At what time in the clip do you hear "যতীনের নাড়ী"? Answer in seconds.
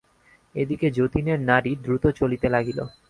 0.91-1.71